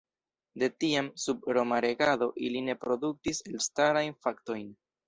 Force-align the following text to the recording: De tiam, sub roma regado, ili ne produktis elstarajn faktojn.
De 0.61 0.69
tiam, 0.83 1.09
sub 1.25 1.45
roma 1.57 1.79
regado, 1.87 2.31
ili 2.49 2.65
ne 2.71 2.79
produktis 2.87 3.47
elstarajn 3.53 4.23
faktojn. 4.29 4.71